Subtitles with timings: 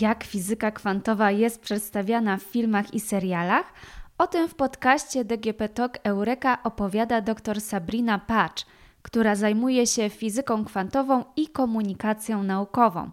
[0.00, 3.72] Jak fizyka kwantowa jest przedstawiana w filmach i serialach?
[4.18, 8.66] O tym w podcaście DGP Talk Eureka opowiada dr Sabrina Patch,
[9.02, 13.10] która zajmuje się fizyką kwantową i komunikacją naukową.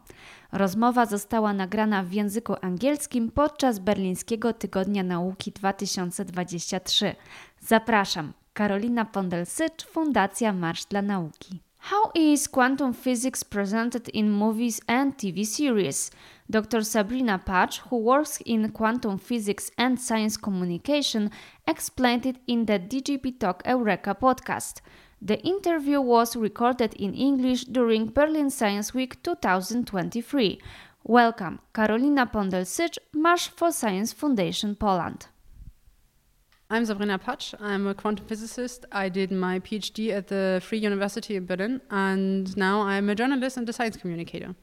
[0.52, 7.15] Rozmowa została nagrana w języku angielskim podczas Berlińskiego Tygodnia Nauki 2023.
[7.59, 11.59] Zapraszam, Karolina Pondelsycz, Fundacja Marsz dla Nauki.
[11.87, 16.11] How is quantum physics presented in movies and TV series?
[16.49, 16.81] Dr.
[16.81, 21.29] Sabrina Patsch, who works in quantum physics and science communication,
[21.67, 24.79] explained it in the DGP Talk Eureka podcast.
[25.21, 30.61] The interview was recorded in English during Berlin Science Week 2023.
[31.03, 35.27] Welcome, Karolina Pondelsycz, March for Science Foundation Poland.
[36.74, 37.54] I'm Sabrina Patsch.
[37.62, 38.88] I'm a quantum physicist.
[38.91, 43.57] I did my PhD at the Free University of Berlin, and now I'm a journalist
[43.57, 44.55] and a science communicator.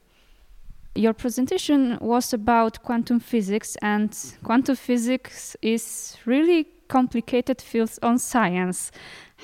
[0.93, 8.91] Your presentation was about quantum physics, and quantum physics is really complicated field on science.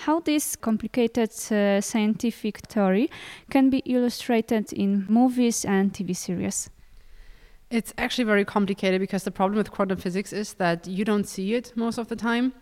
[0.04, 3.10] How this complicated uh, scientific theory
[3.50, 6.70] can be illustrated in movies and TV series?
[7.70, 11.54] It's actually very complicated because the problem with quantum physics is that you don't see
[11.54, 12.54] it most of the time.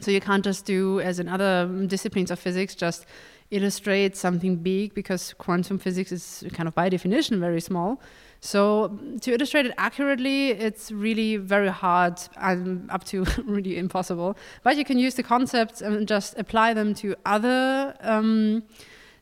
[0.00, 3.06] So you can't just do, as in other disciplines of physics, just
[3.50, 8.00] illustrate something big because quantum physics is kind of by definition very small.
[8.40, 14.36] So to illustrate it accurately, it's really very hard and up to really impossible.
[14.62, 17.96] But you can use the concepts and just apply them to other.
[18.00, 18.64] Um,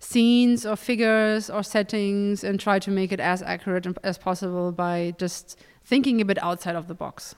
[0.05, 5.15] scenes or figures or settings and try to make it as accurate as possible by
[5.19, 7.35] just thinking a bit outside of the box.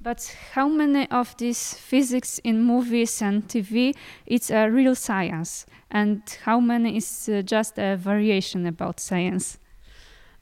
[0.00, 3.94] But how many of these physics in movies and TV
[4.26, 9.58] it's a real science, and how many is uh, just a variation about science?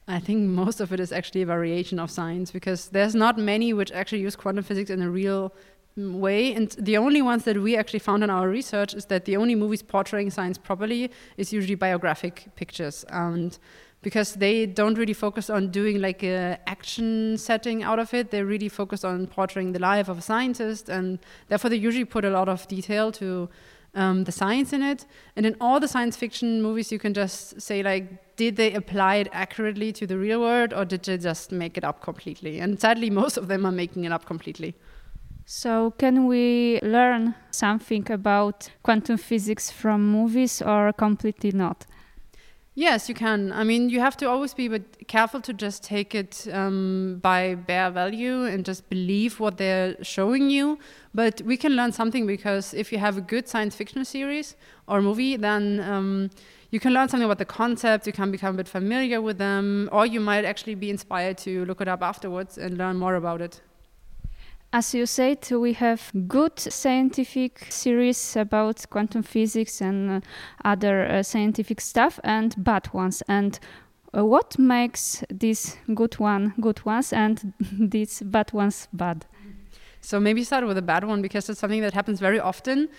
[0.05, 3.71] I think most of it is actually a variation of science because there's not many
[3.71, 5.53] which actually use quantum physics in a real
[5.95, 6.53] way.
[6.53, 9.55] And the only ones that we actually found in our research is that the only
[9.55, 13.05] movies portraying science properly is usually biographic pictures.
[13.09, 13.57] And
[14.01, 18.43] because they don't really focus on doing like a action setting out of it, they
[18.43, 22.29] really focus on portraying the life of a scientist, and therefore they usually put a
[22.29, 23.49] lot of detail to
[23.95, 25.05] um, the science in it.
[25.35, 29.15] And in all the science fiction movies, you can just say like, did they apply
[29.15, 32.59] it accurately to the real world, or did they just make it up completely?
[32.59, 34.75] And sadly, most of them are making it up completely.
[35.45, 41.85] So, can we learn something about quantum physics from movies or completely not?
[42.75, 43.51] Yes, you can.
[43.51, 47.53] I mean, you have to always be but careful to just take it um, by
[47.53, 50.79] bare value and just believe what they're showing you.
[51.13, 54.55] But we can learn something because if you have a good science fiction series
[54.87, 56.31] or movie, then um,
[56.71, 59.87] you can learn something about the concept, you can become a bit familiar with them,
[59.91, 63.39] or you might actually be inspired to look it up afterwards and learn more about
[63.39, 63.61] it.
[64.75, 70.19] As you said, we have good scientific series about quantum physics and uh,
[70.65, 73.21] other uh, scientific stuff, and bad ones.
[73.27, 73.59] And
[74.17, 79.27] uh, what makes this good one good ones and these bad ones bad?
[80.01, 82.89] So maybe start with a bad one because it's something that happens very often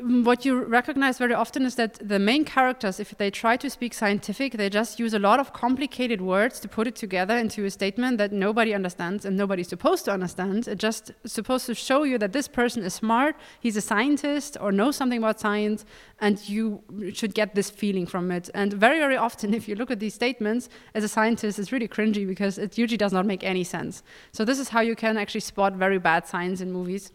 [0.00, 3.94] what you recognize very often is that the main characters, if they try to speak
[3.94, 7.70] scientific, they just use a lot of complicated words to put it together into a
[7.70, 10.66] statement that nobody understands and nobody's supposed to understand.
[10.68, 14.72] It's just supposed to show you that this person is smart, he's a scientist or
[14.72, 15.84] knows something about science,
[16.20, 16.82] and you
[17.12, 18.50] should get this feeling from it.
[18.54, 21.88] And very, very often, if you look at these statements as a scientist, it's really
[21.88, 24.02] cringy because it usually does not make any sense.
[24.32, 27.12] So, this is how you can actually spot very bad science in movies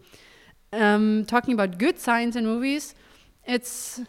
[0.72, 2.94] um, talking about good science in movies,
[3.46, 4.00] it's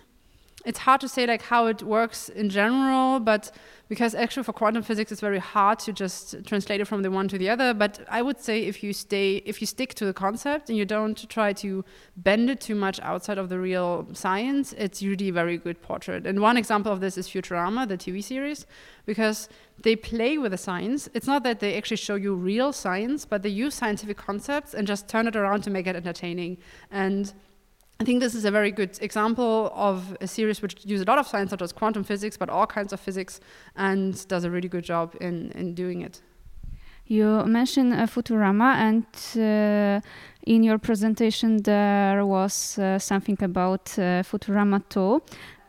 [0.66, 3.51] it's hard to say like how it works in general, but
[3.91, 7.28] because actually for quantum physics it's very hard to just translate it from the one
[7.28, 7.73] to the other.
[7.73, 10.85] But I would say if you stay if you stick to the concept and you
[10.85, 11.84] don't try to
[12.16, 16.26] bend it too much outside of the real science, it's usually a very good portrait.
[16.26, 18.66] And one example of this is Futurama, the TV series,
[19.05, 19.49] because
[19.84, 21.09] they play with the science.
[21.14, 24.88] It's not that they actually show you real science, but they use scientific concepts and
[24.88, 26.59] just turn it around to make it entertaining.
[26.91, 27.34] And
[28.02, 31.20] I think this is a very good example of a series which uses a lot
[31.20, 33.40] of science, such as quantum physics, but all kinds of physics,
[33.76, 36.20] and does a really good job in, in doing it.
[37.06, 39.06] You mentioned uh, Futurama, and
[39.38, 40.02] uh,
[40.48, 45.22] in your presentation there was uh, something about uh, Futurama 2.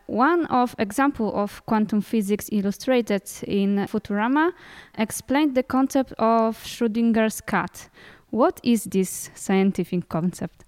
[0.06, 4.52] One of example of quantum physics illustrated in Futurama
[4.96, 7.90] explained the concept of Schrodinger's cat.
[8.30, 10.64] What is this scientific concept?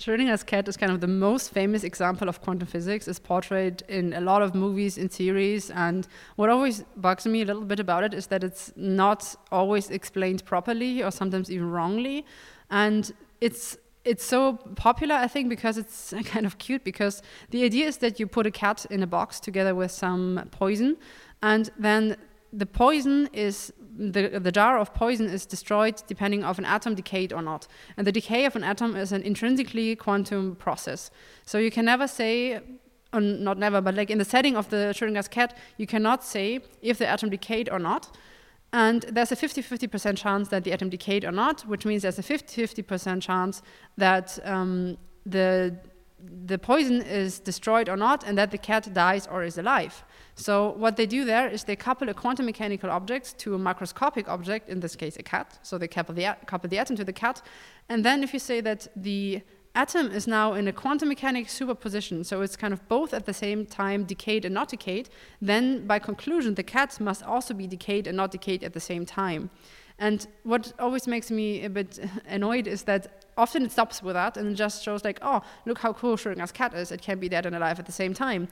[0.00, 3.06] Schrodinger's cat is kind of the most famous example of quantum physics.
[3.06, 5.70] It's portrayed in a lot of movies and series.
[5.70, 9.90] And what always bugs me a little bit about it is that it's not always
[9.90, 12.24] explained properly or sometimes even wrongly.
[12.70, 13.12] And
[13.42, 16.82] it's it's so popular, I think, because it's kind of cute.
[16.82, 17.20] Because
[17.50, 20.96] the idea is that you put a cat in a box together with some poison,
[21.42, 22.16] and then
[22.54, 23.70] the poison is
[24.00, 27.68] the, the jar of poison is destroyed depending of an atom decayed or not.
[27.96, 31.10] And the decay of an atom is an intrinsically quantum process.
[31.44, 32.60] So you can never say,
[33.12, 36.98] not never, but like in the setting of the Schrodinger's cat, you cannot say if
[36.98, 38.16] the atom decayed or not.
[38.72, 42.18] And there's a 50 50% chance that the atom decayed or not, which means there's
[42.18, 43.62] a 50 50% chance
[43.96, 45.76] that um, the
[46.46, 50.04] the poison is destroyed or not, and that the cat dies or is alive.
[50.40, 54.26] So what they do there is they couple a quantum mechanical object to a macroscopic
[54.26, 55.58] object, in this case a cat.
[55.62, 57.42] So they couple the, couple the atom to the cat,
[57.88, 59.42] and then if you say that the
[59.74, 63.34] atom is now in a quantum mechanic superposition, so it's kind of both at the
[63.34, 65.10] same time decayed and not decayed,
[65.42, 69.04] then by conclusion the cat must also be decayed and not decayed at the same
[69.04, 69.50] time.
[69.98, 74.38] And what always makes me a bit annoyed is that often it stops with that
[74.38, 76.90] and just shows like, oh, look how cool Schrodinger's cat is.
[76.90, 78.48] It can be dead and alive at the same time.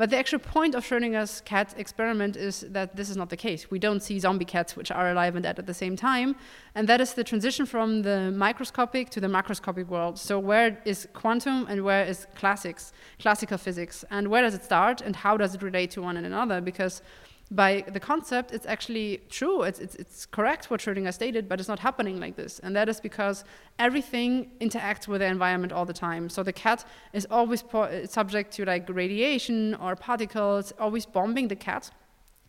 [0.00, 3.70] But the actual point of Schrodinger's cat experiment is that this is not the case.
[3.70, 6.36] We don't see zombie cats which are alive and dead at the same time.
[6.74, 10.18] And that is the transition from the microscopic to the macroscopic world.
[10.18, 14.02] So where is quantum and where is classics, classical physics?
[14.10, 16.62] And where does it start and how does it relate to one another?
[16.62, 17.02] Because
[17.50, 19.62] by the concept, it's actually true.
[19.62, 22.60] It's, it's, it's correct what Schrödinger stated, but it's not happening like this.
[22.60, 23.44] And that is because
[23.78, 26.28] everything interacts with the environment all the time.
[26.28, 27.64] So the cat is always
[28.04, 31.90] subject to like radiation or particles, always bombing the cat.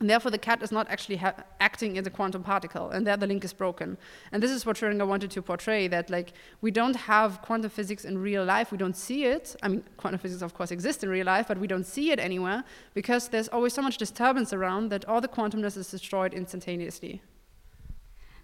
[0.01, 1.21] And therefore, the cat is not actually
[1.59, 3.99] acting as a quantum particle, and there the link is broken.
[4.31, 8.03] And this is what Schrödinger wanted to portray: that like we don't have quantum physics
[8.03, 9.55] in real life, we don't see it.
[9.61, 12.19] I mean, quantum physics of course exists in real life, but we don't see it
[12.19, 12.63] anywhere
[12.95, 17.21] because there's always so much disturbance around that all the quantumness is destroyed instantaneously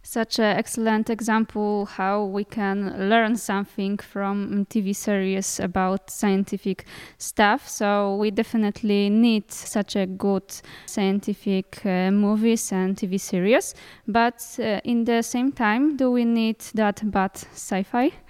[0.08, 6.86] such an excellent example how we can learn something from TV series about scientific
[7.18, 7.68] stuff.
[7.68, 10.50] So we definitely need such a good
[10.86, 13.76] scientific uh, movies and TV series.
[14.08, 18.27] But uh, in the same time, do we need that bad sci-fi?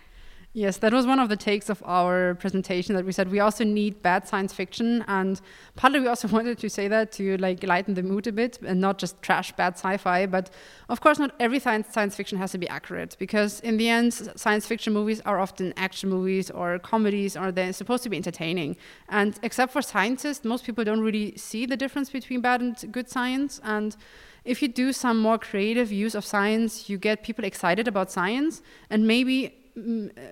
[0.57, 3.63] Yes, that was one of the takes of our presentation that we said we also
[3.63, 5.39] need bad science fiction, and
[5.75, 8.81] partly we also wanted to say that to like lighten the mood a bit and
[8.81, 10.25] not just trash bad sci-fi.
[10.25, 10.49] But
[10.89, 14.31] of course, not every science science fiction has to be accurate because in the end,
[14.35, 18.77] science fiction movies are often action movies or comedies, or they're supposed to be entertaining.
[19.09, 23.11] And except for scientists, most people don't really see the difference between bad and good
[23.11, 23.61] science.
[23.63, 23.95] And
[24.43, 28.63] if you do some more creative use of science, you get people excited about science,
[28.89, 29.53] and maybe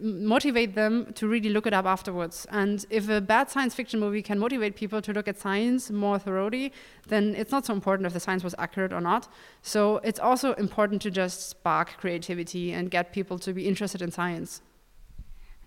[0.02, 2.48] motivate them to really look it up afterwards.
[2.52, 6.18] And if a bad science fiction movie can motivate people to look at science more
[6.18, 6.74] thoroughly,
[7.08, 9.28] then it's not so important if the science was accurate or not.
[9.62, 14.12] So it's also important to just spark creativity and get people to be interested in
[14.12, 14.62] science.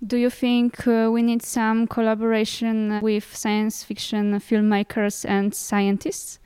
[0.07, 6.39] Do you think uh, we need some collaboration with science fiction filmmakers and scientists?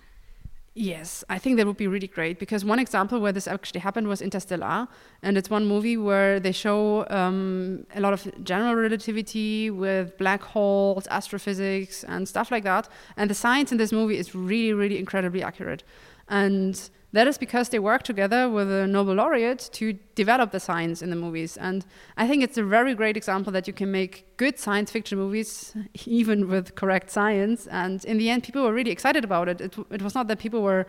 [0.74, 4.08] Yes, I think that would be really great because one example where this actually happened
[4.08, 4.88] was Interstellar,
[5.22, 10.43] and it's one movie where they show um, a lot of general relativity with black
[10.43, 12.88] holes, astrophysics, and stuff like that.
[13.19, 15.84] And the science in this movie is really, really incredibly accurate.
[16.29, 21.02] And that is because they work together with a Nobel laureate to develop the science
[21.02, 21.58] in the movies.
[21.58, 21.84] And
[22.16, 25.74] I think it's a very great example that you can make good science fiction movies,
[26.06, 27.66] even with correct science.
[27.66, 29.60] And in the end, people were really excited about it.
[29.60, 30.86] It, it was not that people were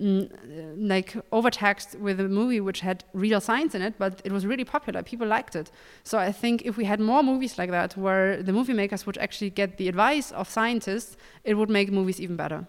[0.00, 0.30] mm,
[0.78, 4.64] like overtaxed with a movie which had real science in it, but it was really
[4.64, 5.02] popular.
[5.02, 5.70] People liked it.
[6.04, 9.18] So I think if we had more movies like that, where the movie makers would
[9.18, 12.66] actually get the advice of scientists, it would make movies even better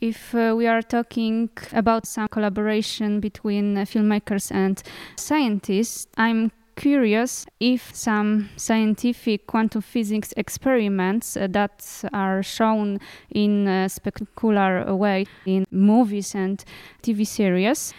[0.00, 4.82] if uh, we are talking about some collaboration between uh, filmmakers and
[5.16, 13.00] scientists, I'm curious if some scientific quantum physics experiments uh, that are shown
[13.30, 16.64] in a spectacular way in movies and
[17.02, 17.92] TV series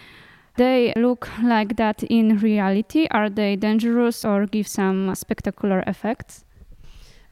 [0.56, 3.06] they look like that in reality.
[3.10, 6.44] Are they dangerous or give some spectacular effects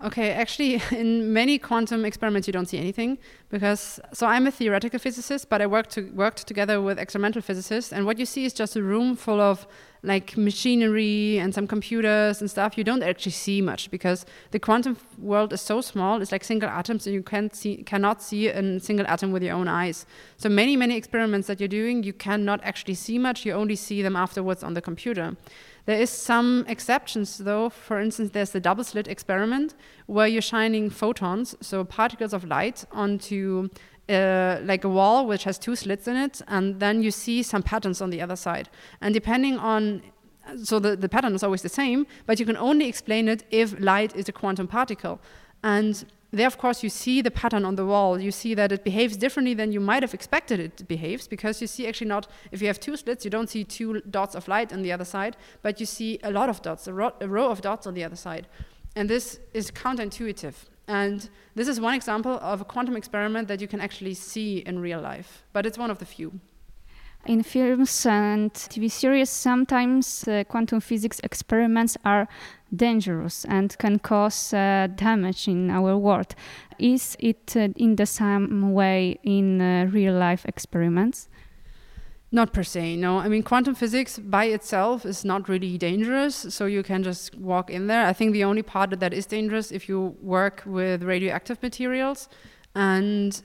[0.00, 4.00] Okay, actually, in many quantum experiments, you don't see anything because.
[4.12, 8.06] So I'm a theoretical physicist, but I work to, worked together with experimental physicists, and
[8.06, 9.66] what you see is just a room full of
[10.02, 14.96] like machinery and some computers and stuff, you don't actually see much because the quantum
[15.18, 16.22] world is so small.
[16.22, 19.54] It's like single atoms, and you can't see, cannot see a single atom with your
[19.54, 20.06] own eyes.
[20.36, 23.44] So many, many experiments that you're doing, you cannot actually see much.
[23.44, 25.36] You only see them afterwards on the computer.
[25.88, 27.70] There is some exceptions though.
[27.70, 32.84] For instance, there's the double slit experiment where you're shining photons, so particles of light,
[32.92, 33.70] onto
[34.10, 37.62] uh, like a wall which has two slits in it, and then you see some
[37.62, 38.68] patterns on the other side.
[39.00, 40.02] And depending on
[40.62, 43.74] so the, the pattern is always the same, but you can only explain it if
[43.80, 45.20] light is a quantum particle.
[45.62, 48.20] And there, of course, you see the pattern on the wall.
[48.20, 51.66] You see that it behaves differently than you might have expected it behaves because you
[51.66, 54.72] see actually not, if you have two slits, you don't see two dots of light
[54.72, 57.48] on the other side, but you see a lot of dots, a, ro a row
[57.48, 58.46] of dots on the other side.
[58.94, 60.54] And this is counterintuitive.
[60.86, 64.78] And this is one example of a quantum experiment that you can actually see in
[64.80, 66.40] real life, but it's one of the few.
[67.26, 72.26] In films and TV series, sometimes uh, quantum physics experiments are
[72.74, 76.34] dangerous and can cause uh, damage in our world.
[76.78, 81.28] Is it uh, in the same way in uh, real life experiments?
[82.30, 83.18] Not per se, no.
[83.18, 87.70] I mean, quantum physics by itself is not really dangerous, so you can just walk
[87.70, 88.06] in there.
[88.06, 92.28] I think the only part that is dangerous if you work with radioactive materials.
[92.74, 93.42] And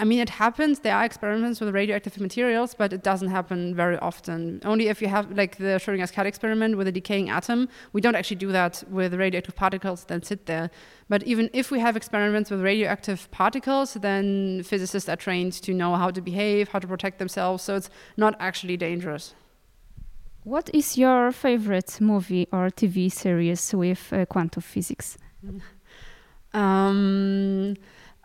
[0.00, 0.78] I mean, it happens.
[0.78, 4.62] There are experiments with radioactive materials, but it doesn't happen very often.
[4.64, 8.14] Only if you have, like the Schrodinger's cat experiment with a decaying atom, we don't
[8.14, 10.70] actually do that with radioactive particles that sit there.
[11.10, 15.94] But even if we have experiments with radioactive particles, then physicists are trained to know
[15.96, 19.34] how to behave, how to protect themselves, so it's not actually dangerous.
[20.44, 25.18] What is your favorite movie or TV series with uh, quantum physics?
[26.52, 27.76] Um,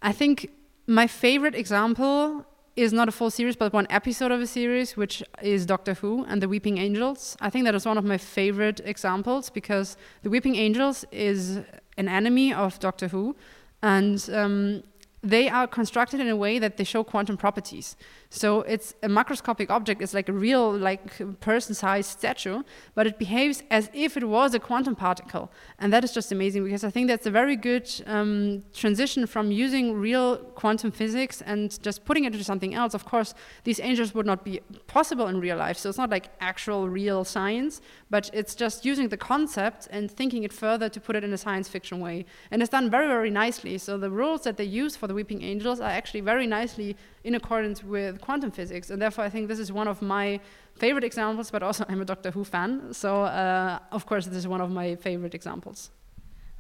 [0.02, 0.50] I think
[0.88, 5.24] my favorite example is not a full series, but one episode of a series, which
[5.42, 7.38] is Doctor Who and the Weeping Angels.
[7.40, 11.62] I think that is one of my favorite examples because the Weeping Angels is
[11.98, 13.36] an enemy of Doctor Who,
[13.82, 14.84] and um,
[15.24, 17.96] they are constructed in a way that they show quantum properties.
[18.36, 20.02] So it's a macroscopic object.
[20.02, 22.64] It's like a real, like person-sized statue,
[22.94, 25.50] but it behaves as if it was a quantum particle,
[25.80, 29.52] and that is just amazing because I think that's a very good um, transition from
[29.52, 32.94] using real quantum physics and just putting it into something else.
[32.94, 36.30] Of course, these angels would not be possible in real life, so it's not like
[36.42, 41.16] actual real science, but it's just using the concept and thinking it further to put
[41.16, 43.78] it in a science fiction way, and it's done very, very nicely.
[43.78, 47.34] So the rules that they use for the Weeping Angels are actually very nicely in
[47.34, 48.90] accordance with quantum physics.
[48.92, 50.40] And therefore, I think this is one of my
[50.76, 52.94] favorite examples, but also I'm a Doctor Who fan.
[52.94, 55.90] So, uh, of course, this is one of my favorite examples.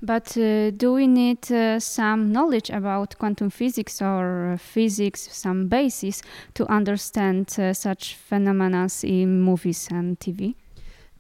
[0.02, 5.68] But uh, do we need uh, some knowledge about quantum physics or uh, physics, some
[5.68, 6.22] basis
[6.56, 10.56] to understand uh, such phenomena in movies and TV?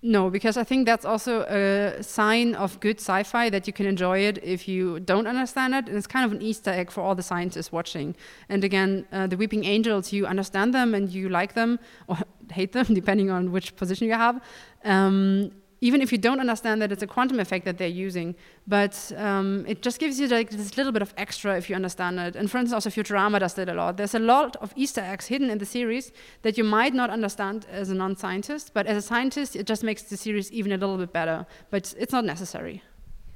[0.07, 3.87] No, because I think that's also a sign of good sci fi that you can
[3.87, 5.87] enjoy it if you don't understand it.
[5.87, 8.15] And it's kind of an Easter egg for all the scientists watching.
[8.47, 12.19] And again, uh, the Weeping Angels, you understand them and you like them or
[12.51, 14.39] hate them, depending on which position you have.
[14.83, 15.51] Um,
[15.85, 18.33] even if you don't understand that it's a quantum effect that they're using,
[18.65, 22.19] but um, it just gives you like this little bit of extra if you understand
[22.19, 22.35] it.
[22.35, 23.97] And for instance, also Futurama does that a lot.
[23.97, 26.11] There's a lot of Easter eggs hidden in the series
[26.41, 30.01] that you might not understand as a non-scientist, but as a scientist, it just makes
[30.01, 31.45] the series even a little bit better.
[31.69, 32.81] But it's not necessary.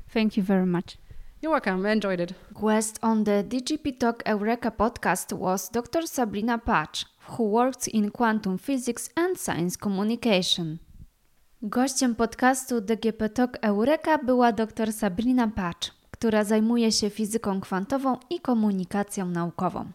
[0.09, 0.97] Thank you very much.
[1.41, 1.85] You're welcome.
[1.85, 2.33] I enjoyed it.
[2.59, 6.01] Guest on the DGP Talk Eureka podcast was Dr.
[6.07, 10.79] Sabrina Patsch, who works in quantum physics and science communication.
[11.61, 18.39] Gościem podcastu DGP Talk Eureka była dr Sabrina Patch, która zajmuje się fizyką kwantową i
[18.39, 19.85] komunikacją naukową.